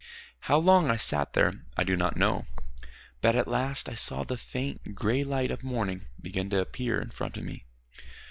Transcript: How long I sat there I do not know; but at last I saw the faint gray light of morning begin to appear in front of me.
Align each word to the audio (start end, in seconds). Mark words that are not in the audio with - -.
How 0.39 0.57
long 0.57 0.89
I 0.89 0.97
sat 0.97 1.33
there 1.33 1.63
I 1.77 1.83
do 1.83 1.95
not 1.95 2.17
know; 2.17 2.47
but 3.21 3.35
at 3.35 3.47
last 3.47 3.87
I 3.87 3.93
saw 3.93 4.23
the 4.23 4.35
faint 4.35 4.95
gray 4.95 5.23
light 5.23 5.51
of 5.51 5.61
morning 5.63 6.05
begin 6.19 6.49
to 6.49 6.59
appear 6.59 6.99
in 6.99 7.11
front 7.11 7.37
of 7.37 7.43
me. 7.43 7.65